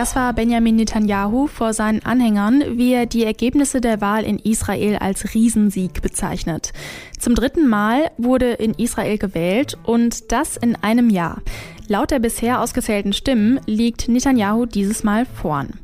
Das 0.00 0.16
war 0.16 0.32
Benjamin 0.32 0.76
Netanyahu 0.76 1.46
vor 1.46 1.74
seinen 1.74 2.02
Anhängern, 2.06 2.64
wie 2.78 2.94
er 2.94 3.04
die 3.04 3.22
Ergebnisse 3.22 3.82
der 3.82 4.00
Wahl 4.00 4.24
in 4.24 4.38
Israel 4.38 4.96
als 4.96 5.34
Riesensieg 5.34 6.00
bezeichnet. 6.00 6.72
Zum 7.18 7.34
dritten 7.34 7.68
Mal 7.68 8.10
wurde 8.16 8.52
in 8.52 8.72
Israel 8.72 9.18
gewählt 9.18 9.76
und 9.84 10.32
das 10.32 10.56
in 10.56 10.74
einem 10.76 11.10
Jahr. 11.10 11.42
Laut 11.86 12.12
der 12.12 12.18
bisher 12.18 12.62
ausgezählten 12.62 13.12
Stimmen 13.12 13.60
liegt 13.66 14.08
Netanyahu 14.08 14.64
dieses 14.64 15.04
Mal 15.04 15.26
vorn. 15.26 15.74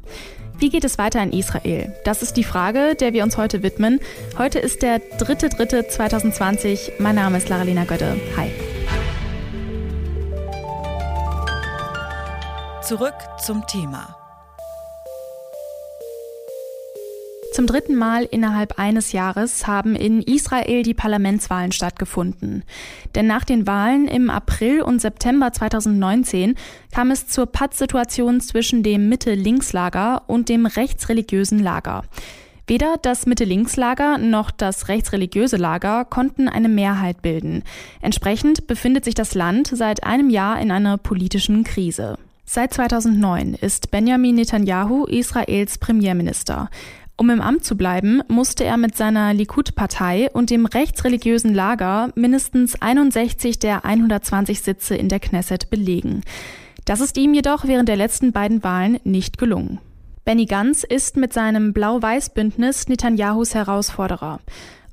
Wie 0.59 0.71
geht 0.71 0.85
es 0.85 0.97
weiter 0.97 1.23
in 1.23 1.33
Israel? 1.33 1.95
Das 2.07 2.23
ist 2.23 2.39
die 2.39 2.45
Frage, 2.45 2.95
der 2.95 3.13
wir 3.13 3.23
uns 3.23 3.37
heute 3.37 3.63
widmen. 3.63 4.01
Heute 4.39 4.61
ist 4.61 4.81
der 4.81 5.03
3.3.2020. 5.19 6.93
Mein 7.01 7.17
Name 7.17 7.37
ist 7.37 7.51
Laralina 7.51 7.85
Götte. 7.85 8.17
Hi. 8.35 8.51
Zurück 12.87 13.15
zum 13.45 13.67
Thema. 13.67 14.17
Zum 17.53 17.67
dritten 17.67 17.97
Mal 17.97 18.27
innerhalb 18.27 18.79
eines 18.79 19.11
Jahres 19.11 19.67
haben 19.67 19.97
in 19.97 20.23
Israel 20.23 20.85
die 20.85 20.95
Parlamentswahlen 20.95 21.73
stattgefunden. 21.73 22.63
Denn 23.17 23.27
nach 23.27 23.43
den 23.43 23.67
Wahlen 23.67 24.07
im 24.07 24.31
April 24.31 24.83
und 24.83 25.01
September 25.01 25.53
2019 25.53 26.55
kam 26.95 27.11
es 27.11 27.27
zur 27.27 27.47
Pattsituation 27.47 28.41
zwischen 28.41 28.85
dem 28.85 29.09
Mitte-Links-Lager 29.09 30.23
und 30.29 30.49
dem 30.49 30.65
rechtsreligiösen 30.67 31.59
Lager. 31.59 32.05
Weder 32.69 32.99
das 33.03 33.27
Mitte-Links-Lager 33.27 34.19
noch 34.19 34.53
das 34.53 34.87
rechtsreligiöse 34.87 35.57
Lager 35.57 36.05
konnten 36.05 36.49
eine 36.49 36.69
Mehrheit 36.69 37.21
bilden. 37.21 37.65
Entsprechend 38.01 38.69
befindet 38.69 39.05
sich 39.05 39.17
das 39.17 39.35
Land 39.35 39.73
seit 39.75 40.05
einem 40.05 40.31
Jahr 40.31 40.61
in 40.61 40.71
einer 40.71 40.99
politischen 40.99 41.65
Krise. 41.65 42.17
Seit 42.49 42.73
2009 42.73 43.55
ist 43.55 43.91
Benjamin 43.91 44.37
Netanyahu 44.37 45.05
Israels 45.07 45.79
Premierminister. 45.79 46.71
Um 47.17 47.29
im 47.29 47.41
Amt 47.41 47.65
zu 47.65 47.77
bleiben, 47.77 48.23
musste 48.29 48.63
er 48.63 48.77
mit 48.77 48.97
seiner 48.97 49.35
Likud-Partei 49.35 50.31
und 50.33 50.51
dem 50.51 50.65
rechtsreligiösen 50.65 51.53
Lager 51.53 52.11
mindestens 52.15 52.81
61 52.81 53.59
der 53.59 53.85
120 53.85 54.61
Sitze 54.61 54.95
in 54.95 55.09
der 55.09 55.19
Knesset 55.19 55.71
belegen. 55.71 56.23
Das 56.85 57.01
ist 57.01 57.17
ihm 57.19 57.35
jedoch 57.35 57.65
während 57.65 57.89
der 57.89 57.97
letzten 57.97 58.31
beiden 58.31 58.63
Wahlen 58.63 59.01
nicht 59.03 59.39
gelungen. 59.39 59.81
Benny 60.25 60.47
Gantz 60.47 60.85
ist 60.85 61.17
mit 61.17 61.33
seinem 61.33 61.73
Blau-Weiß-Bündnis 61.73 62.87
Netanyahus 62.87 63.57
Herausforderer. 63.57 64.39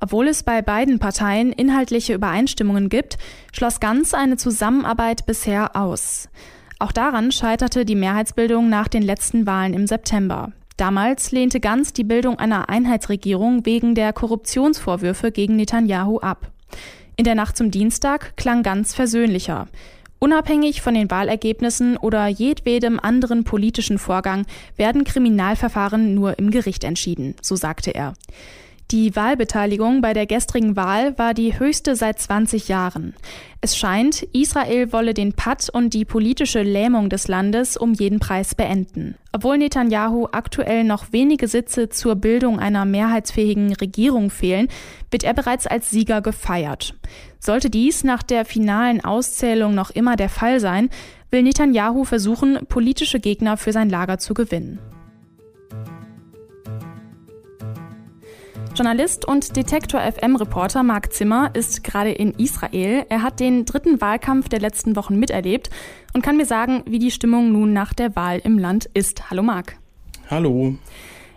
Obwohl 0.00 0.26
es 0.26 0.42
bei 0.42 0.60
beiden 0.60 0.98
Parteien 0.98 1.52
inhaltliche 1.52 2.14
Übereinstimmungen 2.14 2.88
gibt, 2.88 3.16
schloss 3.52 3.78
Gantz 3.78 4.12
eine 4.12 4.36
Zusammenarbeit 4.36 5.24
bisher 5.24 5.76
aus. 5.76 6.28
Auch 6.78 6.92
daran 6.92 7.32
scheiterte 7.32 7.84
die 7.84 7.94
Mehrheitsbildung 7.94 8.68
nach 8.68 8.88
den 8.88 9.02
letzten 9.02 9.46
Wahlen 9.46 9.74
im 9.74 9.86
September. 9.86 10.52
Damals 10.76 11.30
lehnte 11.30 11.60
Ganz 11.60 11.92
die 11.92 12.02
Bildung 12.04 12.38
einer 12.38 12.68
Einheitsregierung 12.68 13.64
wegen 13.64 13.94
der 13.94 14.12
Korruptionsvorwürfe 14.12 15.30
gegen 15.30 15.56
Netanyahu 15.56 16.18
ab. 16.18 16.50
In 17.16 17.24
der 17.24 17.36
Nacht 17.36 17.56
zum 17.56 17.70
Dienstag 17.70 18.36
klang 18.36 18.64
Ganz 18.64 18.92
versöhnlicher. 18.92 19.68
Unabhängig 20.18 20.80
von 20.80 20.94
den 20.94 21.10
Wahlergebnissen 21.10 21.96
oder 21.96 22.26
jedwedem 22.26 22.98
anderen 22.98 23.44
politischen 23.44 23.98
Vorgang 23.98 24.46
werden 24.76 25.04
Kriminalverfahren 25.04 26.14
nur 26.14 26.38
im 26.38 26.50
Gericht 26.50 26.82
entschieden, 26.82 27.36
so 27.40 27.56
sagte 27.56 27.94
er. 27.94 28.14
Die 28.94 29.16
Wahlbeteiligung 29.16 30.02
bei 30.02 30.12
der 30.12 30.24
gestrigen 30.24 30.76
Wahl 30.76 31.18
war 31.18 31.34
die 31.34 31.58
höchste 31.58 31.96
seit 31.96 32.20
20 32.20 32.68
Jahren. 32.68 33.14
Es 33.60 33.76
scheint, 33.76 34.22
Israel 34.32 34.92
wolle 34.92 35.14
den 35.14 35.32
Patt 35.32 35.68
und 35.68 35.94
die 35.94 36.04
politische 36.04 36.62
Lähmung 36.62 37.08
des 37.08 37.26
Landes 37.26 37.76
um 37.76 37.94
jeden 37.94 38.20
Preis 38.20 38.54
beenden. 38.54 39.16
Obwohl 39.32 39.58
Netanyahu 39.58 40.28
aktuell 40.30 40.84
noch 40.84 41.10
wenige 41.10 41.48
Sitze 41.48 41.88
zur 41.88 42.14
Bildung 42.14 42.60
einer 42.60 42.84
mehrheitsfähigen 42.84 43.74
Regierung 43.74 44.30
fehlen, 44.30 44.68
wird 45.10 45.24
er 45.24 45.34
bereits 45.34 45.66
als 45.66 45.90
Sieger 45.90 46.22
gefeiert. 46.22 46.94
Sollte 47.40 47.70
dies 47.70 48.04
nach 48.04 48.22
der 48.22 48.44
finalen 48.44 49.04
Auszählung 49.04 49.74
noch 49.74 49.90
immer 49.90 50.14
der 50.14 50.28
Fall 50.28 50.60
sein, 50.60 50.88
will 51.30 51.42
Netanyahu 51.42 52.04
versuchen, 52.04 52.60
politische 52.68 53.18
Gegner 53.18 53.56
für 53.56 53.72
sein 53.72 53.90
Lager 53.90 54.18
zu 54.18 54.34
gewinnen. 54.34 54.78
Journalist 58.74 59.24
und 59.24 59.54
Detektor 59.54 60.00
FM-Reporter 60.00 60.82
Marc 60.82 61.12
Zimmer 61.12 61.54
ist 61.54 61.84
gerade 61.84 62.10
in 62.10 62.32
Israel. 62.32 63.06
Er 63.08 63.22
hat 63.22 63.38
den 63.38 63.64
dritten 63.66 64.00
Wahlkampf 64.00 64.48
der 64.48 64.58
letzten 64.58 64.96
Wochen 64.96 65.16
miterlebt 65.16 65.70
und 66.12 66.22
kann 66.22 66.36
mir 66.36 66.44
sagen, 66.44 66.82
wie 66.84 66.98
die 66.98 67.12
Stimmung 67.12 67.52
nun 67.52 67.72
nach 67.72 67.94
der 67.94 68.16
Wahl 68.16 68.40
im 68.42 68.58
Land 68.58 68.90
ist. 68.92 69.30
Hallo 69.30 69.44
Marc. 69.44 69.76
Hallo. 70.28 70.74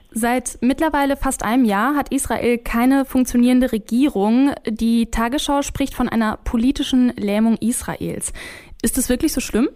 Seit 0.09 0.57
mittlerweile 0.61 1.15
fast 1.15 1.43
einem 1.43 1.63
Jahr 1.63 1.95
hat 1.95 2.11
Israel 2.11 2.57
keine 2.57 3.05
funktionierende 3.05 3.71
Regierung. 3.71 4.53
Die 4.67 5.11
Tagesschau 5.11 5.61
spricht 5.61 5.93
von 5.93 6.09
einer 6.09 6.37
politischen 6.37 7.09
Lähmung 7.17 7.57
Israels. 7.57 8.33
Ist 8.81 8.97
es 8.97 9.09
wirklich 9.09 9.33
so 9.33 9.41
schlimm? 9.41 9.69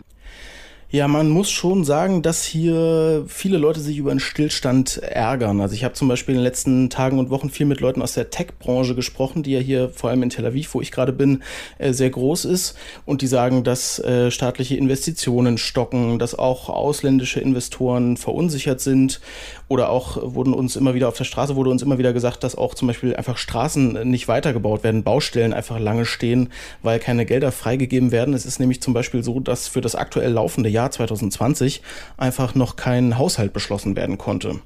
Ja, 0.94 1.08
man 1.08 1.30
muss 1.30 1.50
schon 1.50 1.86
sagen, 1.86 2.22
dass 2.22 2.44
hier 2.44 3.24
viele 3.26 3.58
Leute 3.58 3.80
sich 3.80 3.98
über 3.98 4.12
einen 4.12 4.20
Stillstand 4.20 4.98
ärgern. 4.98 5.62
Also 5.62 5.74
ich 5.74 5.86
habe 5.86 5.94
zum 5.94 6.10
Beispiel 6.10 6.36
in 6.36 6.40
den 6.40 6.44
letzten 6.44 6.90
Tagen 6.90 7.18
und 7.18 7.30
Wochen 7.30 7.50
viel 7.50 7.66
mit 7.66 7.80
Leuten 7.80 8.02
aus 8.02 8.12
der 8.12 8.30
Tech-Branche 8.30 8.94
gesprochen, 8.94 9.42
die 9.42 9.54
ja 9.54 9.62
hier 9.62 9.88
vor 9.88 10.10
allem 10.10 10.22
in 10.22 10.30
Tel 10.30 10.46
Aviv, 10.46 10.74
wo 10.74 10.82
ich 10.82 10.92
gerade 10.92 11.14
bin, 11.14 11.44
äh, 11.78 11.94
sehr 11.94 12.10
groß 12.10 12.44
ist. 12.44 12.76
Und 13.06 13.22
die 13.22 13.28
sagen, 13.28 13.64
dass 13.64 14.00
äh, 14.00 14.32
staatliche 14.32 14.76
Investitionen 14.76 15.58
stocken, 15.58 16.20
dass 16.20 16.38
auch 16.38 16.68
ausländische 16.68 17.40
Investoren 17.40 18.18
verunsichert 18.18 18.82
sind. 18.82 19.22
Oder 19.70 19.92
auch 19.92 20.18
wurden 20.36 20.54
uns 20.54 20.76
immer 20.76 20.94
wieder 20.94 21.08
auf 21.08 21.16
der 21.16 21.24
Straße 21.24 21.56
wurde 21.56 21.70
uns 21.70 21.84
immer 21.84 22.00
wieder 22.00 22.12
gesagt, 22.12 22.44
dass 22.44 22.56
auch 22.56 22.76
zum 22.76 22.90
Beispiel 22.90 23.16
einfach 23.16 23.38
Straßen 23.38 24.10
nicht 24.10 24.28
weitergebaut 24.28 24.84
werden, 24.84 25.04
Baustellen 25.04 25.54
einfach 25.54 25.80
lange 25.80 26.04
stehen, 26.04 26.50
weil 26.84 27.00
keine 27.00 27.26
Gelder 27.26 27.54
freigegeben 27.54 28.12
werden. 28.12 28.34
Es 28.34 28.46
ist 28.46 28.60
nämlich 28.60 28.82
zum 28.82 28.94
Beispiel 28.94 29.24
so, 29.24 29.40
dass 29.40 29.70
für 29.70 29.80
das 29.80 29.96
aktuell 29.96 30.34
laufende 30.34 30.68
Jahr 30.68 30.81
Jahr 30.82 30.92
2020 30.92 31.82
einfach 32.18 32.56
noch 32.56 32.76
kein 32.76 33.18
Haushalt 33.18 33.54
beschlossen 33.54 33.96
werden 33.96 34.18
konnte. 34.18 34.60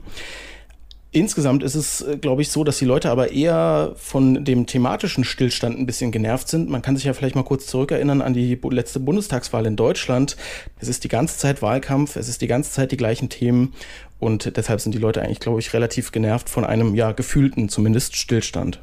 Insgesamt 1.11 1.63
ist 1.63 1.75
es, 1.75 2.01
äh, 2.01 2.17
glaube 2.17 2.41
ich, 2.41 2.49
so, 2.49 2.65
dass 2.65 2.77
die 2.77 2.83
Leute 2.83 3.09
aber 3.09 3.31
eher 3.31 3.93
von 3.95 4.43
dem 4.43 4.65
thematischen 4.65 5.23
Stillstand 5.23 5.79
ein 5.79 5.85
bisschen 5.85 6.11
genervt 6.11 6.49
sind. 6.49 6.69
Man 6.69 6.81
kann 6.81 6.97
sich 6.97 7.05
ja 7.05 7.13
vielleicht 7.13 7.35
mal 7.35 7.43
kurz 7.43 7.67
zurückerinnern 7.67 8.21
an 8.21 8.33
die 8.33 8.59
letzte 8.69 8.99
Bundestagswahl 8.99 9.65
in 9.65 9.77
Deutschland. 9.77 10.35
Es 10.77 10.89
ist 10.89 11.05
die 11.05 11.07
ganze 11.07 11.37
Zeit 11.37 11.61
Wahlkampf, 11.61 12.17
es 12.17 12.27
ist 12.27 12.41
die 12.41 12.47
ganze 12.47 12.71
Zeit 12.71 12.91
die 12.91 12.97
gleichen 12.97 13.29
Themen 13.29 13.73
und 14.19 14.57
deshalb 14.57 14.81
sind 14.81 14.93
die 14.93 14.99
Leute 14.99 15.21
eigentlich, 15.21 15.39
glaube 15.39 15.61
ich, 15.61 15.73
relativ 15.73 16.11
genervt 16.11 16.49
von 16.49 16.65
einem 16.65 16.95
ja 16.95 17.13
gefühlten 17.13 17.69
zumindest 17.69 18.17
Stillstand. 18.17 18.81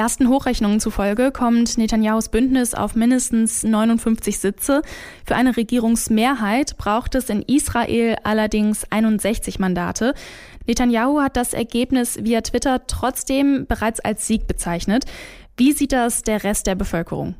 Ersten 0.00 0.30
Hochrechnungen 0.30 0.80
zufolge 0.80 1.30
kommt 1.30 1.76
Netanyahus 1.76 2.30
Bündnis 2.30 2.72
auf 2.72 2.94
mindestens 2.94 3.64
59 3.64 4.38
Sitze. 4.38 4.80
Für 5.26 5.34
eine 5.34 5.58
Regierungsmehrheit 5.58 6.78
braucht 6.78 7.14
es 7.16 7.28
in 7.28 7.42
Israel 7.42 8.16
allerdings 8.24 8.86
61 8.88 9.58
Mandate. 9.58 10.14
Netanyahu 10.66 11.20
hat 11.20 11.36
das 11.36 11.52
Ergebnis 11.52 12.18
via 12.24 12.40
Twitter 12.40 12.86
trotzdem 12.86 13.66
bereits 13.66 14.00
als 14.00 14.26
Sieg 14.26 14.46
bezeichnet. 14.46 15.04
Wie 15.58 15.72
sieht 15.72 15.92
das 15.92 16.22
der 16.22 16.44
Rest 16.44 16.66
der 16.66 16.76
Bevölkerung? 16.76 17.34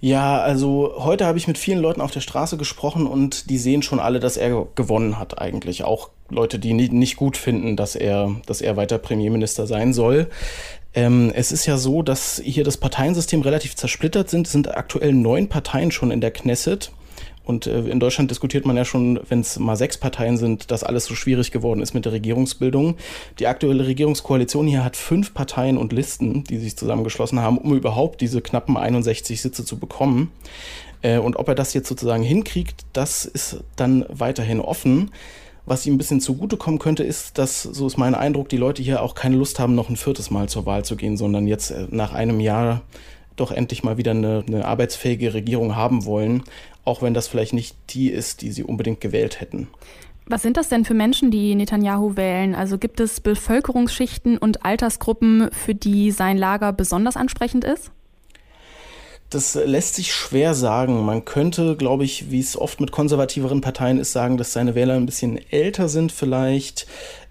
Ja, 0.00 0.42
also 0.42 0.92
heute 0.98 1.24
habe 1.24 1.38
ich 1.38 1.48
mit 1.48 1.56
vielen 1.56 1.80
Leuten 1.80 2.02
auf 2.02 2.10
der 2.10 2.20
Straße 2.20 2.58
gesprochen 2.58 3.06
und 3.06 3.48
die 3.48 3.56
sehen 3.56 3.80
schon 3.80 3.98
alle, 3.98 4.20
dass 4.20 4.36
er 4.36 4.66
gewonnen 4.74 5.18
hat 5.18 5.40
eigentlich. 5.40 5.84
Auch 5.84 6.10
Leute, 6.28 6.58
die 6.58 6.74
nicht 6.74 7.16
gut 7.16 7.38
finden, 7.38 7.76
dass 7.76 7.96
er, 7.96 8.36
dass 8.44 8.60
er 8.60 8.76
weiter 8.76 8.98
Premierminister 8.98 9.66
sein 9.66 9.94
soll. 9.94 10.28
Ähm, 10.94 11.32
es 11.34 11.52
ist 11.52 11.66
ja 11.66 11.76
so, 11.76 12.02
dass 12.02 12.40
hier 12.44 12.64
das 12.64 12.76
Parteiensystem 12.76 13.42
relativ 13.42 13.74
zersplittert 13.74 14.30
sind. 14.30 14.46
Es 14.46 14.52
sind 14.52 14.76
aktuell 14.76 15.12
neun 15.12 15.48
Parteien 15.48 15.90
schon 15.90 16.10
in 16.10 16.20
der 16.20 16.30
Knesset. 16.30 16.92
Und 17.44 17.66
äh, 17.66 17.80
in 17.80 18.00
Deutschland 18.00 18.30
diskutiert 18.30 18.64
man 18.64 18.76
ja 18.76 18.84
schon, 18.84 19.20
wenn 19.28 19.40
es 19.40 19.58
mal 19.58 19.76
sechs 19.76 19.98
Parteien 19.98 20.38
sind, 20.38 20.70
dass 20.70 20.82
alles 20.82 21.04
so 21.04 21.14
schwierig 21.14 21.50
geworden 21.50 21.82
ist 21.82 21.92
mit 21.92 22.06
der 22.06 22.12
Regierungsbildung. 22.12 22.96
Die 23.38 23.46
aktuelle 23.46 23.86
Regierungskoalition 23.86 24.66
hier 24.66 24.82
hat 24.82 24.96
fünf 24.96 25.34
Parteien 25.34 25.76
und 25.76 25.92
Listen, 25.92 26.44
die 26.44 26.58
sich 26.58 26.76
zusammengeschlossen 26.76 27.40
haben, 27.40 27.58
um 27.58 27.76
überhaupt 27.76 28.20
diese 28.22 28.40
knappen 28.40 28.76
61 28.76 29.42
Sitze 29.42 29.64
zu 29.64 29.78
bekommen. 29.78 30.32
Äh, 31.02 31.18
und 31.18 31.36
ob 31.36 31.48
er 31.48 31.54
das 31.54 31.74
jetzt 31.74 31.88
sozusagen 31.88 32.22
hinkriegt, 32.22 32.86
das 32.94 33.26
ist 33.26 33.58
dann 33.76 34.06
weiterhin 34.08 34.60
offen. 34.60 35.10
Was 35.66 35.86
ihm 35.86 35.94
ein 35.94 35.98
bisschen 35.98 36.20
zugutekommen 36.20 36.78
könnte, 36.78 37.04
ist, 37.04 37.38
dass, 37.38 37.62
so 37.62 37.86
ist 37.86 37.96
mein 37.96 38.14
Eindruck, 38.14 38.50
die 38.50 38.58
Leute 38.58 38.82
hier 38.82 39.02
auch 39.02 39.14
keine 39.14 39.36
Lust 39.36 39.58
haben, 39.58 39.74
noch 39.74 39.88
ein 39.88 39.96
viertes 39.96 40.30
Mal 40.30 40.48
zur 40.48 40.66
Wahl 40.66 40.84
zu 40.84 40.96
gehen, 40.96 41.16
sondern 41.16 41.46
jetzt 41.46 41.70
äh, 41.70 41.86
nach 41.90 42.12
einem 42.12 42.40
Jahr 42.40 42.82
doch 43.36 43.50
endlich 43.50 43.82
mal 43.82 43.96
wieder 43.96 44.10
eine, 44.10 44.44
eine 44.46 44.64
arbeitsfähige 44.64 45.34
Regierung 45.34 45.74
haben 45.74 46.04
wollen, 46.04 46.42
auch 46.84 47.02
wenn 47.02 47.14
das 47.14 47.28
vielleicht 47.28 47.54
nicht 47.54 47.76
die 47.90 48.10
ist, 48.10 48.42
die 48.42 48.52
sie 48.52 48.62
unbedingt 48.62 49.00
gewählt 49.00 49.40
hätten. 49.40 49.68
Was 50.26 50.42
sind 50.42 50.56
das 50.56 50.68
denn 50.68 50.84
für 50.84 50.94
Menschen, 50.94 51.30
die 51.30 51.54
Netanyahu 51.54 52.16
wählen? 52.16 52.54
Also 52.54 52.78
gibt 52.78 53.00
es 53.00 53.20
Bevölkerungsschichten 53.20 54.38
und 54.38 54.64
Altersgruppen, 54.64 55.50
für 55.52 55.74
die 55.74 56.10
sein 56.12 56.38
Lager 56.38 56.72
besonders 56.72 57.16
ansprechend 57.16 57.64
ist? 57.64 57.90
Das 59.34 59.56
lässt 59.56 59.96
sich 59.96 60.12
schwer 60.12 60.54
sagen. 60.54 61.04
Man 61.04 61.24
könnte, 61.24 61.74
glaube 61.74 62.04
ich, 62.04 62.30
wie 62.30 62.38
es 62.38 62.56
oft 62.56 62.80
mit 62.80 62.92
konservativeren 62.92 63.60
Parteien 63.60 63.98
ist, 63.98 64.12
sagen, 64.12 64.36
dass 64.36 64.52
seine 64.52 64.76
Wähler 64.76 64.94
ein 64.94 65.06
bisschen 65.06 65.40
älter 65.50 65.88
sind 65.88 66.12
vielleicht. 66.12 66.86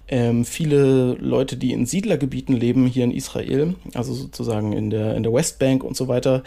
Ähm, 0.09 0.43
viele 0.43 1.13
Leute, 1.13 1.55
die 1.55 1.71
in 1.71 1.85
Siedlergebieten 1.85 2.57
leben 2.57 2.87
hier 2.87 3.05
in 3.05 3.11
Israel, 3.11 3.75
also 3.93 4.13
sozusagen 4.13 4.73
in 4.73 4.89
der, 4.89 5.15
in 5.15 5.23
der 5.23 5.31
Westbank 5.31 5.81
und 5.81 5.95
so 5.95 6.09
weiter, 6.09 6.43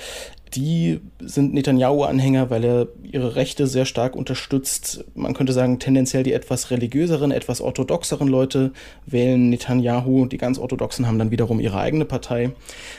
die 0.54 1.00
sind 1.20 1.54
Netanyahu-Anhänger, 1.54 2.50
weil 2.50 2.64
er 2.64 2.88
ihre 3.02 3.34
Rechte 3.34 3.66
sehr 3.66 3.84
stark 3.84 4.14
unterstützt. 4.14 5.04
Man 5.14 5.34
könnte 5.34 5.52
sagen, 5.52 5.78
tendenziell 5.78 6.22
die 6.22 6.32
etwas 6.32 6.70
religiöseren, 6.70 7.32
etwas 7.32 7.60
orthodoxeren 7.60 8.28
Leute 8.28 8.72
wählen 9.06 9.50
Netanyahu. 9.50 10.26
Die 10.26 10.38
ganz 10.38 10.58
orthodoxen 10.58 11.06
haben 11.06 11.18
dann 11.18 11.30
wiederum 11.30 11.58
ihre 11.58 11.78
eigene 11.78 12.04
Partei. 12.04 12.52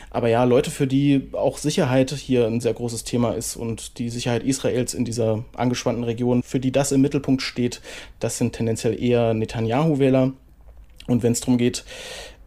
Aber 0.10 0.28
ja, 0.28 0.44
Leute, 0.44 0.72
für 0.72 0.88
die 0.88 1.30
auch 1.32 1.58
Sicherheit 1.58 2.12
hier 2.12 2.46
ein 2.46 2.60
sehr 2.60 2.74
großes 2.74 3.06
Thema 3.06 3.32
ist 3.32 3.56
und 3.56 3.98
die 3.98 4.10
Sicherheit 4.10 4.44
Israels 4.44 4.94
in 4.94 5.06
dieser 5.06 5.46
angespannten 5.56 6.04
Region, 6.04 6.44
für 6.44 6.60
die 6.60 6.72
das 6.72 6.92
im 6.92 7.02
Mittelpunkt 7.02 7.42
steht, 7.42 7.82
das 8.20 8.38
sind 8.38 8.54
tendenziell 8.54 9.02
eher 9.02 9.34
Netanyahu-Wähler. 9.34 10.34
Und 11.08 11.24
wenn 11.24 11.32
es 11.32 11.40
darum 11.40 11.58
geht, 11.58 11.86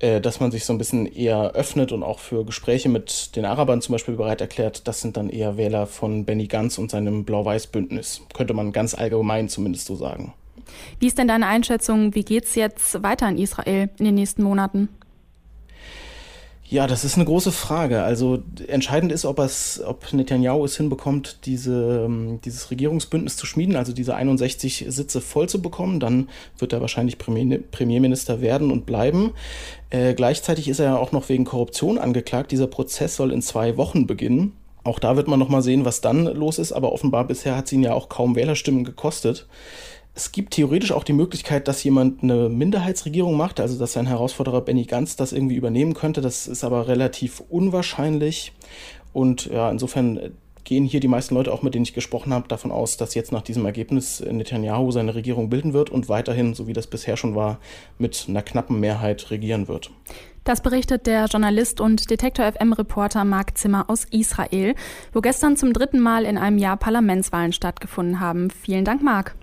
äh, 0.00 0.20
dass 0.20 0.40
man 0.40 0.50
sich 0.50 0.64
so 0.64 0.72
ein 0.72 0.78
bisschen 0.78 1.06
eher 1.06 1.52
öffnet 1.52 1.92
und 1.92 2.02
auch 2.02 2.18
für 2.18 2.44
Gespräche 2.44 2.88
mit 2.88 3.36
den 3.36 3.44
Arabern 3.44 3.82
zum 3.82 3.92
Beispiel 3.92 4.16
bereit 4.16 4.40
erklärt, 4.40 4.88
das 4.88 5.00
sind 5.00 5.16
dann 5.16 5.28
eher 5.28 5.56
Wähler 5.56 5.86
von 5.86 6.24
Benny 6.24 6.46
Gantz 6.46 6.78
und 6.78 6.90
seinem 6.90 7.24
Blau-Weiß-Bündnis. 7.24 8.22
Könnte 8.34 8.54
man 8.54 8.72
ganz 8.72 8.94
allgemein 8.94 9.48
zumindest 9.48 9.86
so 9.86 9.94
sagen. 9.94 10.32
Wie 10.98 11.06
ist 11.06 11.18
denn 11.18 11.28
deine 11.28 11.46
Einschätzung? 11.46 12.14
Wie 12.14 12.24
geht 12.24 12.44
es 12.44 12.54
jetzt 12.54 13.02
weiter 13.02 13.28
in 13.28 13.38
Israel 13.38 13.90
in 13.98 14.04
den 14.04 14.14
nächsten 14.14 14.42
Monaten? 14.42 14.88
Ja, 16.70 16.86
das 16.86 17.04
ist 17.04 17.16
eine 17.16 17.24
große 17.24 17.50
Frage. 17.50 18.04
Also 18.04 18.44
entscheidend 18.68 19.10
ist, 19.10 19.24
ob 19.24 19.40
es, 19.40 19.82
ob 19.84 20.12
Netanyahu 20.12 20.64
es 20.64 20.76
hinbekommt, 20.76 21.38
diese, 21.44 22.04
ähm, 22.06 22.40
dieses 22.44 22.70
Regierungsbündnis 22.70 23.36
zu 23.36 23.44
schmieden, 23.44 23.74
also 23.74 23.92
diese 23.92 24.14
61 24.14 24.86
Sitze 24.88 25.20
voll 25.20 25.48
zu 25.48 25.60
bekommen. 25.60 25.98
Dann 25.98 26.28
wird 26.58 26.72
er 26.72 26.80
wahrscheinlich 26.80 27.18
Premier, 27.18 27.58
Premierminister 27.58 28.40
werden 28.40 28.70
und 28.70 28.86
bleiben. 28.86 29.32
Äh, 29.90 30.14
gleichzeitig 30.14 30.68
ist 30.68 30.78
er 30.78 30.86
ja 30.86 30.96
auch 30.96 31.10
noch 31.10 31.28
wegen 31.28 31.44
Korruption 31.44 31.98
angeklagt. 31.98 32.52
Dieser 32.52 32.68
Prozess 32.68 33.16
soll 33.16 33.32
in 33.32 33.42
zwei 33.42 33.76
Wochen 33.76 34.06
beginnen. 34.06 34.52
Auch 34.84 35.00
da 35.00 35.16
wird 35.16 35.26
man 35.26 35.40
noch 35.40 35.48
mal 35.48 35.62
sehen, 35.62 35.84
was 35.84 36.00
dann 36.00 36.24
los 36.24 36.60
ist. 36.60 36.70
Aber 36.70 36.92
offenbar 36.92 37.26
bisher 37.26 37.56
hat 37.56 37.66
es 37.66 37.72
ihn 37.72 37.82
ja 37.82 37.94
auch 37.94 38.08
kaum 38.08 38.36
Wählerstimmen 38.36 38.84
gekostet. 38.84 39.48
Es 40.14 40.32
gibt 40.32 40.54
theoretisch 40.54 40.92
auch 40.92 41.04
die 41.04 41.12
Möglichkeit, 41.12 41.68
dass 41.68 41.84
jemand 41.84 42.22
eine 42.22 42.48
Minderheitsregierung 42.48 43.36
macht, 43.36 43.60
also 43.60 43.78
dass 43.78 43.92
sein 43.92 44.06
Herausforderer 44.06 44.60
Benny 44.60 44.84
Ganz 44.84 45.16
das 45.16 45.32
irgendwie 45.32 45.54
übernehmen 45.54 45.94
könnte. 45.94 46.20
Das 46.20 46.48
ist 46.48 46.64
aber 46.64 46.88
relativ 46.88 47.40
unwahrscheinlich. 47.48 48.52
Und 49.12 49.46
ja, 49.46 49.70
insofern 49.70 50.32
gehen 50.64 50.84
hier 50.84 51.00
die 51.00 51.08
meisten 51.08 51.34
Leute, 51.34 51.52
auch 51.52 51.62
mit 51.62 51.74
denen 51.74 51.84
ich 51.84 51.94
gesprochen 51.94 52.32
habe, 52.32 52.48
davon 52.48 52.70
aus, 52.70 52.96
dass 52.96 53.14
jetzt 53.14 53.32
nach 53.32 53.42
diesem 53.42 53.64
Ergebnis 53.64 54.20
Netanyahu 54.20 54.90
seine 54.90 55.14
Regierung 55.14 55.50
bilden 55.50 55.72
wird 55.72 55.90
und 55.90 56.08
weiterhin, 56.08 56.54
so 56.54 56.66
wie 56.66 56.72
das 56.72 56.86
bisher 56.86 57.16
schon 57.16 57.34
war, 57.34 57.58
mit 57.98 58.26
einer 58.28 58.42
knappen 58.42 58.78
Mehrheit 58.78 59.30
regieren 59.30 59.68
wird. 59.68 59.90
Das 60.44 60.62
berichtet 60.62 61.06
der 61.06 61.26
Journalist 61.26 61.80
und 61.80 62.10
Detektor 62.10 62.50
FM-Reporter 62.50 63.24
Marc 63.24 63.58
Zimmer 63.58 63.90
aus 63.90 64.06
Israel, 64.10 64.74
wo 65.12 65.20
gestern 65.20 65.56
zum 65.56 65.72
dritten 65.72 66.00
Mal 66.00 66.24
in 66.24 66.38
einem 66.38 66.58
Jahr 66.58 66.76
Parlamentswahlen 66.76 67.52
stattgefunden 67.52 68.20
haben. 68.20 68.50
Vielen 68.50 68.84
Dank, 68.84 69.02
Marc. 69.02 69.34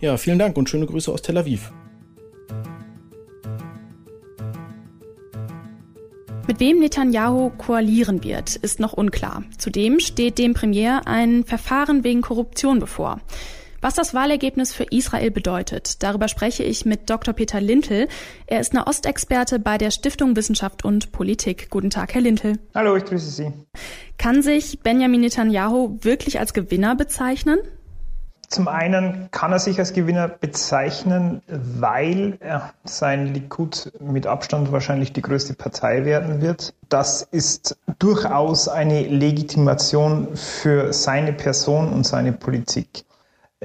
Ja, 0.00 0.16
vielen 0.16 0.38
Dank 0.38 0.56
und 0.56 0.68
schöne 0.68 0.86
Grüße 0.86 1.10
aus 1.12 1.22
Tel 1.22 1.38
Aviv. 1.38 1.72
Mit 6.46 6.58
wem 6.58 6.80
Netanyahu 6.80 7.50
koalieren 7.50 8.24
wird, 8.24 8.56
ist 8.56 8.80
noch 8.80 8.92
unklar. 8.92 9.44
Zudem 9.56 10.00
steht 10.00 10.36
dem 10.36 10.52
Premier 10.52 11.02
ein 11.06 11.44
Verfahren 11.44 12.02
wegen 12.02 12.22
Korruption 12.22 12.80
bevor. 12.80 13.20
Was 13.80 13.94
das 13.94 14.12
Wahlergebnis 14.12 14.74
für 14.74 14.84
Israel 14.90 15.30
bedeutet, 15.30 16.02
darüber 16.02 16.28
spreche 16.28 16.62
ich 16.64 16.84
mit 16.84 17.08
Dr. 17.08 17.32
Peter 17.32 17.60
Lintel. 17.60 18.08
Er 18.46 18.60
ist 18.60 18.74
Nahostexperte 18.74 19.58
bei 19.58 19.78
der 19.78 19.90
Stiftung 19.90 20.36
Wissenschaft 20.36 20.84
und 20.84 21.12
Politik. 21.12 21.70
Guten 21.70 21.88
Tag, 21.88 22.12
Herr 22.14 22.20
Lintel. 22.20 22.58
Hallo, 22.74 22.96
ich 22.96 23.04
grüße 23.04 23.30
Sie. 23.30 23.52
Kann 24.18 24.42
sich 24.42 24.80
Benjamin 24.80 25.22
Netanyahu 25.22 25.98
wirklich 26.02 26.40
als 26.40 26.52
Gewinner 26.52 26.94
bezeichnen? 26.94 27.58
Zum 28.50 28.66
einen 28.66 29.28
kann 29.30 29.52
er 29.52 29.60
sich 29.60 29.78
als 29.78 29.92
Gewinner 29.92 30.26
bezeichnen, 30.26 31.40
weil 31.46 32.36
sein 32.82 33.32
Likud 33.32 33.92
mit 34.00 34.26
Abstand 34.26 34.72
wahrscheinlich 34.72 35.12
die 35.12 35.22
größte 35.22 35.54
Partei 35.54 36.04
werden 36.04 36.42
wird. 36.42 36.74
Das 36.88 37.22
ist 37.22 37.78
durchaus 38.00 38.66
eine 38.66 39.02
Legitimation 39.02 40.34
für 40.34 40.92
seine 40.92 41.32
Person 41.32 41.92
und 41.92 42.04
seine 42.04 42.32
Politik. 42.32 43.04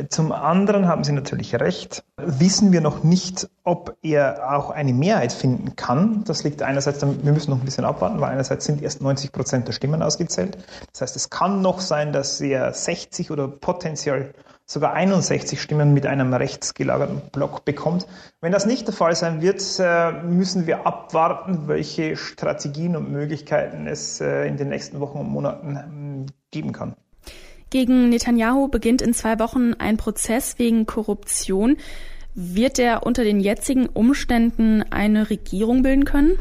Zum 0.09 0.33
anderen 0.33 0.87
haben 0.87 1.03
Sie 1.03 1.13
natürlich 1.13 1.55
recht, 1.55 2.03
wissen 2.17 2.71
wir 2.71 2.81
noch 2.81 3.03
nicht, 3.03 3.49
ob 3.63 3.97
er 4.03 4.53
auch 4.55 4.69
eine 4.69 4.93
Mehrheit 4.93 5.31
finden 5.31 5.77
kann. 5.77 6.25
Das 6.25 6.43
liegt 6.43 6.61
einerseits, 6.61 7.01
wir 7.01 7.31
müssen 7.31 7.49
noch 7.49 7.59
ein 7.59 7.65
bisschen 7.65 7.85
abwarten, 7.85 8.19
weil 8.19 8.33
einerseits 8.33 8.65
sind 8.65 8.81
erst 8.81 9.01
90 9.01 9.31
Prozent 9.31 9.67
der 9.67 9.73
Stimmen 9.73 10.03
ausgezählt. 10.03 10.57
Das 10.91 11.01
heißt, 11.01 11.15
es 11.15 11.29
kann 11.29 11.61
noch 11.61 11.79
sein, 11.79 12.11
dass 12.11 12.39
er 12.41 12.73
60 12.73 13.31
oder 13.31 13.47
potenziell 13.47 14.33
sogar 14.65 14.93
61 14.93 15.61
Stimmen 15.61 15.93
mit 15.93 16.05
einem 16.05 16.33
rechtsgelagerten 16.33 17.21
Block 17.31 17.65
bekommt. 17.65 18.07
Wenn 18.41 18.51
das 18.51 18.65
nicht 18.65 18.87
der 18.87 18.93
Fall 18.93 19.15
sein 19.15 19.41
wird, 19.41 19.61
äh, 19.79 20.11
müssen 20.23 20.65
wir 20.65 20.87
abwarten, 20.87 21.67
welche 21.67 22.17
Strategien 22.17 22.95
und 22.95 23.11
Möglichkeiten 23.11 23.87
es 23.87 24.21
äh, 24.21 24.47
in 24.47 24.57
den 24.57 24.69
nächsten 24.69 24.99
Wochen 24.99 25.19
und 25.19 25.29
Monaten 25.29 25.77
ähm, 25.77 26.25
geben 26.51 26.71
kann. 26.71 26.95
Gegen 27.69 28.09
Netanyahu 28.09 28.67
beginnt 28.67 29.01
in 29.01 29.13
zwei 29.13 29.37
Wochen 29.39 29.73
ein 29.73 29.97
Prozess 29.97 30.57
wegen 30.57 30.85
Korruption. 30.85 31.77
Wird 32.33 32.79
er 32.79 33.05
unter 33.05 33.23
den 33.23 33.39
jetzigen 33.39 33.87
Umständen 33.87 34.83
eine 34.91 35.29
Regierung 35.29 35.83
bilden 35.83 36.05
können? 36.05 36.37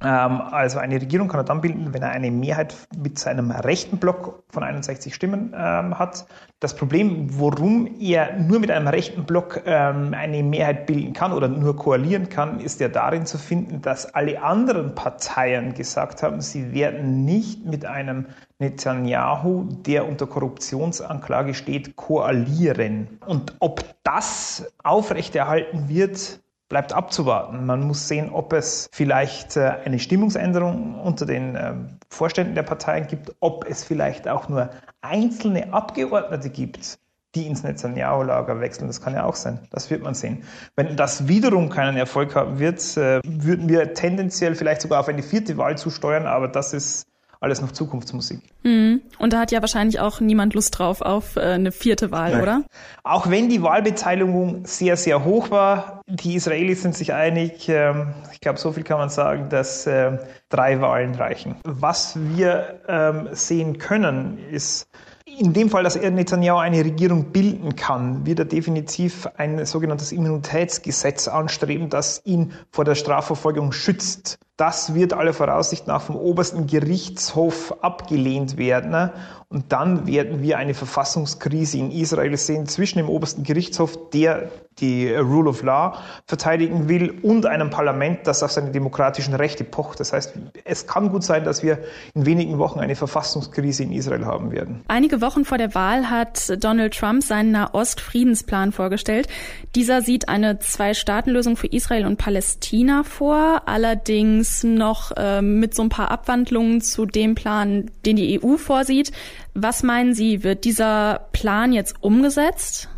Ähm, 0.00 0.40
also 0.40 0.78
eine 0.78 1.00
Regierung 1.00 1.28
kann 1.28 1.40
er 1.40 1.44
dann 1.44 1.60
bilden, 1.60 1.92
wenn 1.92 2.02
er 2.02 2.10
eine 2.10 2.30
Mehrheit 2.30 2.74
mit 2.96 3.18
seinem 3.18 3.50
rechten 3.50 3.98
Block 3.98 4.44
von 4.48 4.62
61 4.62 5.14
Stimmen 5.14 5.52
ähm, 5.56 5.98
hat. 5.98 6.26
Das 6.60 6.74
Problem, 6.76 7.28
warum 7.40 7.88
er 8.00 8.36
nur 8.36 8.60
mit 8.60 8.70
einem 8.70 8.86
rechten 8.88 9.24
Block 9.24 9.62
ähm, 9.66 10.14
eine 10.14 10.42
Mehrheit 10.42 10.86
bilden 10.86 11.12
kann 11.12 11.32
oder 11.32 11.48
nur 11.48 11.76
koalieren 11.76 12.28
kann, 12.28 12.60
ist 12.60 12.80
ja 12.80 12.88
darin 12.88 13.26
zu 13.26 13.38
finden, 13.38 13.82
dass 13.82 14.14
alle 14.14 14.42
anderen 14.42 14.94
Parteien 14.94 15.74
gesagt 15.74 16.22
haben, 16.22 16.40
sie 16.40 16.72
werden 16.72 17.24
nicht 17.24 17.64
mit 17.64 17.84
einem 17.84 18.26
Netanyahu, 18.60 19.68
der 19.86 20.08
unter 20.08 20.26
Korruptionsanklage 20.26 21.54
steht, 21.54 21.96
koalieren. 21.96 23.18
Und 23.26 23.54
ob 23.60 23.84
das 24.02 24.72
aufrechterhalten 24.82 25.88
wird, 25.88 26.40
bleibt 26.68 26.92
abzuwarten. 26.92 27.64
Man 27.66 27.86
muss 27.86 28.08
sehen, 28.08 28.30
ob 28.30 28.52
es 28.52 28.88
vielleicht 28.92 29.56
äh, 29.56 29.72
eine 29.84 29.98
Stimmungsänderung 29.98 31.00
unter 31.00 31.26
den 31.26 31.56
ähm, 31.56 31.98
Vorständen 32.10 32.54
der 32.54 32.62
Parteien 32.62 33.06
gibt, 33.06 33.34
ob 33.40 33.68
es 33.68 33.84
vielleicht 33.84 34.28
auch 34.28 34.48
nur 34.48 34.70
einzelne 35.00 35.72
Abgeordnete 35.72 36.50
gibt, 36.50 36.98
die 37.34 37.46
ins 37.46 37.62
Netanyahu-Lager 37.62 38.60
wechseln. 38.60 38.86
Das 38.86 39.00
kann 39.00 39.14
ja 39.14 39.24
auch 39.24 39.34
sein. 39.34 39.60
Das 39.70 39.90
wird 39.90 40.02
man 40.02 40.14
sehen. 40.14 40.44
Wenn 40.76 40.96
das 40.96 41.28
wiederum 41.28 41.70
keinen 41.70 41.96
Erfolg 41.96 42.34
haben 42.34 42.58
wird, 42.58 42.80
äh, 42.96 43.20
würden 43.24 43.68
wir 43.68 43.94
tendenziell 43.94 44.54
vielleicht 44.54 44.82
sogar 44.82 45.00
auf 45.00 45.08
eine 45.08 45.22
vierte 45.22 45.56
Wahl 45.56 45.78
zusteuern, 45.78 46.26
aber 46.26 46.48
das 46.48 46.74
ist 46.74 47.07
alles 47.40 47.60
noch 47.60 47.72
Zukunftsmusik. 47.72 48.40
Mhm. 48.62 49.02
Und 49.18 49.32
da 49.32 49.40
hat 49.40 49.52
ja 49.52 49.60
wahrscheinlich 49.60 50.00
auch 50.00 50.20
niemand 50.20 50.54
Lust 50.54 50.78
drauf 50.78 51.00
auf 51.00 51.36
äh, 51.36 51.40
eine 51.40 51.72
vierte 51.72 52.10
Wahl, 52.10 52.32
Nein. 52.32 52.42
oder? 52.42 52.62
Auch 53.04 53.30
wenn 53.30 53.48
die 53.48 53.62
Wahlbeteiligung 53.62 54.64
sehr, 54.66 54.96
sehr 54.96 55.24
hoch 55.24 55.50
war, 55.50 56.02
die 56.06 56.34
Israelis 56.34 56.82
sind 56.82 56.94
sich 56.94 57.12
einig, 57.12 57.68
ähm, 57.68 58.14
ich 58.32 58.40
glaube, 58.40 58.58
so 58.58 58.72
viel 58.72 58.82
kann 58.82 58.98
man 58.98 59.08
sagen, 59.08 59.48
dass 59.50 59.86
äh, 59.86 60.18
drei 60.48 60.80
Wahlen 60.80 61.14
reichen. 61.14 61.56
Was 61.64 62.18
wir 62.18 62.80
ähm, 62.88 63.28
sehen 63.32 63.78
können, 63.78 64.38
ist, 64.50 64.88
in 65.24 65.52
dem 65.52 65.70
Fall, 65.70 65.84
dass 65.84 65.94
er 65.94 66.10
Netanyahu 66.10 66.58
eine 66.58 66.84
Regierung 66.84 67.30
bilden 67.32 67.76
kann, 67.76 68.26
wird 68.26 68.40
er 68.40 68.44
definitiv 68.44 69.28
ein 69.36 69.64
sogenanntes 69.66 70.10
Immunitätsgesetz 70.10 71.28
anstreben, 71.28 71.90
das 71.90 72.22
ihn 72.24 72.52
vor 72.70 72.84
der 72.84 72.94
Strafverfolgung 72.94 73.72
schützt. 73.72 74.38
Das 74.58 74.92
wird 74.92 75.12
aller 75.12 75.32
Voraussicht 75.34 75.86
nach 75.86 76.02
vom 76.02 76.16
obersten 76.16 76.66
Gerichtshof 76.66 77.76
abgelehnt 77.80 78.56
werden. 78.56 79.12
Und 79.50 79.72
dann 79.72 80.06
werden 80.06 80.42
wir 80.42 80.58
eine 80.58 80.74
Verfassungskrise 80.74 81.78
in 81.78 81.92
Israel 81.92 82.36
sehen 82.36 82.66
zwischen 82.66 82.98
dem 82.98 83.08
obersten 83.08 83.44
Gerichtshof, 83.44 84.10
der 84.10 84.50
die 84.80 85.12
Rule 85.14 85.50
of 85.50 85.62
Law 85.62 85.96
verteidigen 86.26 86.88
will, 86.88 87.18
und 87.22 87.46
einem 87.46 87.70
Parlament, 87.70 88.26
das 88.26 88.42
auf 88.42 88.52
seine 88.52 88.70
demokratischen 88.70 89.34
Rechte 89.34 89.64
pocht. 89.64 90.00
Das 90.00 90.12
heißt, 90.12 90.34
es 90.64 90.86
kann 90.86 91.10
gut 91.10 91.22
sein, 91.22 91.44
dass 91.44 91.62
wir 91.62 91.78
in 92.14 92.26
wenigen 92.26 92.58
Wochen 92.58 92.80
eine 92.80 92.94
Verfassungskrise 92.96 93.84
in 93.84 93.92
Israel 93.92 94.26
haben 94.26 94.50
werden. 94.50 94.82
Einige 94.88 95.20
Wochen 95.20 95.44
vor 95.44 95.56
der 95.56 95.74
Wahl 95.74 96.10
hat 96.10 96.62
Donald 96.62 96.98
Trump 96.98 97.22
seinen 97.22 97.52
Nahost-Friedensplan 97.52 98.72
vorgestellt. 98.72 99.28
Dieser 99.74 100.02
sieht 100.02 100.28
eine 100.28 100.58
Zwei-Staaten-Lösung 100.58 101.56
für 101.56 101.68
Israel 101.68 102.06
und 102.06 102.18
Palästina 102.18 103.02
vor, 103.02 103.62
allerdings 103.66 104.47
noch 104.64 105.12
äh, 105.16 105.42
mit 105.42 105.74
so 105.74 105.82
ein 105.82 105.88
paar 105.88 106.10
Abwandlungen 106.10 106.80
zu 106.80 107.06
dem 107.06 107.34
Plan, 107.34 107.90
den 108.04 108.16
die 108.16 108.42
EU 108.42 108.56
vorsieht. 108.56 109.12
Was 109.54 109.82
meinen 109.82 110.14
Sie, 110.14 110.42
wird 110.42 110.64
dieser 110.64 111.28
Plan 111.32 111.72
jetzt 111.72 112.02
umgesetzt? 112.02 112.88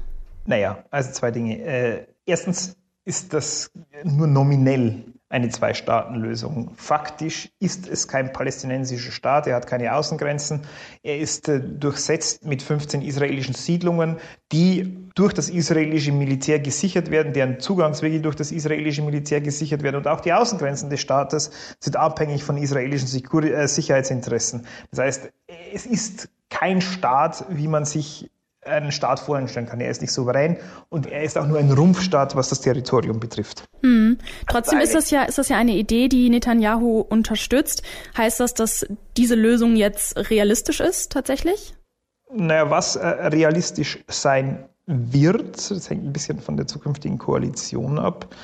Naja, 0.47 0.85
also 0.91 1.13
zwei 1.13 1.31
Dinge. 1.31 1.61
Äh, 1.61 2.07
erstens 2.27 2.77
ist 3.05 3.33
das 3.33 3.71
nur 4.05 4.27
nominell 4.27 5.05
eine 5.31 5.49
Zwei-Staaten-Lösung. 5.49 6.73
Faktisch 6.77 7.51
ist 7.61 7.89
es 7.89 8.09
kein 8.09 8.33
palästinensischer 8.33 9.13
Staat, 9.13 9.47
er 9.47 9.55
hat 9.55 9.69
keine 9.69 9.95
Außengrenzen, 9.95 10.63
er 11.05 11.19
ist 11.19 11.49
äh, 11.49 11.61
durchsetzt 11.61 12.45
mit 12.45 12.63
15 12.63 13.01
israelischen 13.01 13.55
Siedlungen, 13.55 14.17
die 14.51 15.09
durch 15.15 15.33
das 15.33 15.49
israelische 15.49 16.11
Militär 16.11 16.59
gesichert 16.59 17.13
werden, 17.13 17.33
deren 17.33 17.61
Zugangswege 17.61 18.21
durch 18.21 18.35
das 18.35 18.51
israelische 18.51 19.03
Militär 19.03 19.41
gesichert 19.41 19.85
werden 19.85 19.97
und 19.97 20.09
auch 20.09 20.21
die 20.21 20.33
Außengrenzen 20.33 20.91
des 20.91 21.01
Staates 21.01 21.53
sind 21.79 21.97
abhängig 21.97 22.43
von 22.43 22.57
israelischen 22.57 23.09
äh, 23.09 23.69
Sicherheitsinteressen. 23.69 24.67
Das 24.91 24.99
heißt, 24.99 25.31
es 25.73 25.87
ist 25.87 26.29
kein 26.49 26.81
Staat, 26.81 27.45
wie 27.51 27.69
man 27.69 27.85
sich 27.85 28.29
einen 28.63 28.93
Staat 28.93 29.21
vorstellen 29.21 29.67
kann. 29.67 29.81
Er 29.81 29.91
ist 29.91 30.01
nicht 30.01 30.13
souverän 30.13 30.59
und 30.89 31.07
er 31.07 31.23
ist 31.23 31.39
auch 31.39 31.47
nur 31.47 31.59
ein 31.59 31.73
Rumpfstaat, 31.73 32.37
was 32.37 32.51
das 32.51 32.61
Territorium 32.61 33.19
betrifft. 33.19 33.65
Hm. 33.83 34.19
Trotzdem 34.49 34.81
ist 34.81 34.95
das 34.95 35.11
ja 35.11 35.23
ist 35.23 35.39
das 35.39 35.49
ja 35.49 35.57
eine 35.57 35.73
Idee, 35.73 36.09
die 36.09 36.29
Netanyahu 36.29 37.01
unterstützt. 37.01 37.83
Heißt 38.17 38.41
das, 38.41 38.55
dass 38.55 38.87
diese 39.17 39.35
Lösung 39.35 39.77
jetzt 39.77 40.17
realistisch 40.31 40.81
ist 40.81 41.13
tatsächlich? 41.13 41.75
Naja, 42.33 42.71
was 42.71 42.97
äh, 42.97 43.07
realistisch 43.07 44.05
sein 44.09 44.69
wird, 44.87 45.71
das 45.71 45.89
hängt 45.89 46.05
ein 46.05 46.13
bisschen 46.13 46.41
von 46.41 46.57
der 46.57 46.67
zukünftigen 46.67 47.19
Koalition 47.19 47.99
ab, 47.99 48.35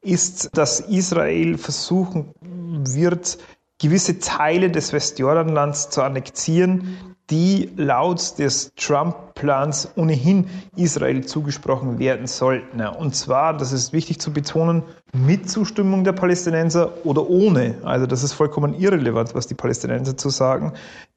ist, 0.00 0.50
dass 0.56 0.80
Israel 0.80 1.58
versuchen 1.58 2.32
wird, 2.40 3.38
gewisse 3.80 4.18
Teile 4.18 4.70
des 4.70 4.92
Westjordanlands 4.92 5.90
zu 5.90 6.02
annektieren, 6.02 7.13
die 7.30 7.70
laut 7.76 8.38
des 8.38 8.72
Trump-Plans 8.76 9.92
ohnehin 9.96 10.46
Israel 10.76 11.24
zugesprochen 11.24 11.98
werden 11.98 12.26
sollten. 12.26 12.80
Und 12.82 13.14
zwar, 13.14 13.56
das 13.56 13.72
ist 13.72 13.92
wichtig 13.94 14.20
zu 14.20 14.32
betonen, 14.32 14.82
mit 15.14 15.48
Zustimmung 15.48 16.04
der 16.04 16.12
Palästinenser 16.12 16.92
oder 17.04 17.28
ohne. 17.28 17.76
Also 17.82 18.06
das 18.06 18.22
ist 18.22 18.32
vollkommen 18.32 18.74
irrelevant, 18.74 19.34
was 19.34 19.46
die 19.46 19.54
Palästinenser 19.54 20.16
zu 20.16 20.28
sagen. 20.28 20.72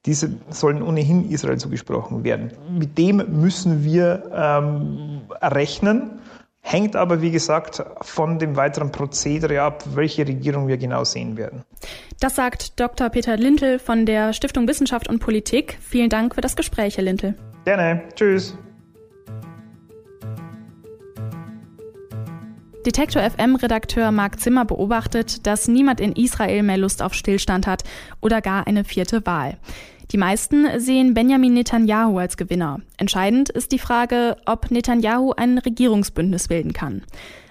Diese 0.06 0.30
sollen 0.50 0.82
ohnehin 0.82 1.28
Israel 1.30 1.58
zugesprochen 1.58 2.24
werden. 2.24 2.52
Mit 2.70 2.96
dem 2.96 3.22
müssen 3.40 3.84
wir 3.84 4.30
ähm, 4.32 5.22
rechnen. 5.42 6.20
Hängt 6.70 6.96
aber, 6.96 7.22
wie 7.22 7.30
gesagt, 7.30 7.82
von 8.02 8.38
dem 8.38 8.54
weiteren 8.54 8.92
Prozedere 8.92 9.62
ab, 9.62 9.84
welche 9.94 10.28
Regierung 10.28 10.68
wir 10.68 10.76
genau 10.76 11.02
sehen 11.02 11.38
werden. 11.38 11.62
Das 12.20 12.36
sagt 12.36 12.78
Dr. 12.78 13.08
Peter 13.08 13.38
Lintel 13.38 13.78
von 13.78 14.04
der 14.04 14.34
Stiftung 14.34 14.68
Wissenschaft 14.68 15.08
und 15.08 15.18
Politik. 15.18 15.78
Vielen 15.80 16.10
Dank 16.10 16.34
für 16.34 16.42
das 16.42 16.56
Gespräch, 16.56 16.98
Herr 16.98 17.04
Lintel. 17.04 17.36
Gerne. 17.64 18.02
Tschüss. 18.14 18.54
Detektor 22.84 23.22
FM-Redakteur 23.22 24.12
Marc 24.12 24.38
Zimmer 24.38 24.66
beobachtet, 24.66 25.46
dass 25.46 25.68
niemand 25.68 26.00
in 26.00 26.12
Israel 26.12 26.62
mehr 26.62 26.76
Lust 26.76 27.02
auf 27.02 27.14
Stillstand 27.14 27.66
hat 27.66 27.82
oder 28.20 28.42
gar 28.42 28.66
eine 28.66 28.84
vierte 28.84 29.24
Wahl. 29.24 29.56
Die 30.10 30.16
meisten 30.16 30.66
sehen 30.80 31.12
Benjamin 31.12 31.52
Netanyahu 31.52 32.18
als 32.18 32.38
Gewinner. 32.38 32.80
Entscheidend 32.96 33.50
ist 33.50 33.72
die 33.72 33.78
Frage, 33.78 34.36
ob 34.46 34.70
Netanyahu 34.70 35.32
ein 35.36 35.58
Regierungsbündnis 35.58 36.48
bilden 36.48 36.72
kann. 36.72 37.02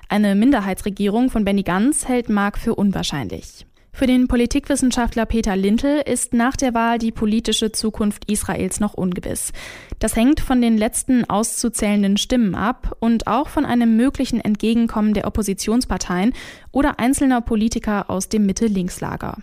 Eine 0.09 0.33
Minderheitsregierung 0.33 1.29
von 1.29 1.45
Benny 1.45 1.61
Gantz 1.61 2.07
hält 2.07 2.29
Mark 2.29 2.57
für 2.57 2.73
unwahrscheinlich. 2.73 3.67
Für 3.91 4.07
den 4.07 4.27
Politikwissenschaftler 4.27 5.25
Peter 5.25 5.55
Lintel 5.55 6.01
ist 6.05 6.33
nach 6.33 6.55
der 6.55 6.73
Wahl 6.73 6.99
die 6.99 7.11
politische 7.11 7.71
Zukunft 7.71 8.29
Israels 8.29 8.79
noch 8.79 8.93
ungewiss. 8.93 9.53
Das 9.99 10.15
hängt 10.15 10.39
von 10.39 10.61
den 10.61 10.77
letzten 10.77 11.27
auszuzählenden 11.27 12.17
Stimmen 12.17 12.53
ab 12.53 12.95
und 12.99 13.27
auch 13.27 13.49
von 13.49 13.65
einem 13.65 13.97
möglichen 13.97 14.39
Entgegenkommen 14.39 15.13
der 15.13 15.25
Oppositionsparteien 15.25 16.33
oder 16.71 16.99
einzelner 16.99 17.41
Politiker 17.41 18.09
aus 18.09 18.29
dem 18.29 18.45
Mitte-Links-Lager. 18.45 19.37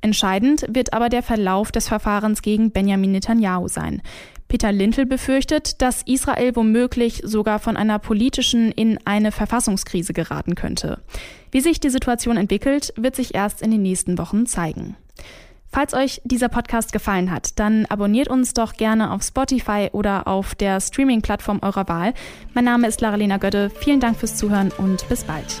Entscheidend 0.00 0.64
wird 0.68 0.92
aber 0.92 1.08
der 1.08 1.22
Verlauf 1.22 1.72
des 1.72 1.88
Verfahrens 1.88 2.42
gegen 2.42 2.70
Benjamin 2.70 3.12
Netanyahu 3.12 3.68
sein. 3.68 4.02
Peter 4.48 4.72
Lintel 4.72 5.06
befürchtet, 5.06 5.80
dass 5.80 6.02
Israel 6.02 6.56
womöglich 6.56 7.22
sogar 7.24 7.60
von 7.60 7.76
einer 7.76 7.98
politischen 7.98 8.72
in 8.72 8.98
eine 9.04 9.30
Verfassungskrise 9.30 10.12
geraten 10.12 10.56
könnte. 10.56 11.00
Wie 11.52 11.60
sich 11.60 11.78
die 11.78 11.90
Situation 11.90 12.36
entwickelt, 12.36 12.92
wird 12.96 13.14
sich 13.14 13.34
erst 13.34 13.62
in 13.62 13.70
den 13.70 13.82
nächsten 13.82 14.18
Wochen 14.18 14.46
zeigen. 14.46 14.96
Falls 15.72 15.94
euch 15.94 16.20
dieser 16.24 16.48
Podcast 16.48 16.92
gefallen 16.92 17.30
hat, 17.30 17.60
dann 17.60 17.86
abonniert 17.86 18.26
uns 18.26 18.54
doch 18.54 18.72
gerne 18.72 19.12
auf 19.12 19.22
Spotify 19.22 19.88
oder 19.92 20.26
auf 20.26 20.56
der 20.56 20.80
Streaming-Plattform 20.80 21.60
eurer 21.62 21.86
Wahl. 21.86 22.12
Mein 22.52 22.64
Name 22.64 22.88
ist 22.88 23.00
Lara-Lena 23.00 23.36
Götte. 23.36 23.70
Vielen 23.70 24.00
Dank 24.00 24.16
fürs 24.16 24.36
Zuhören 24.36 24.72
und 24.78 25.08
bis 25.08 25.22
bald. 25.22 25.60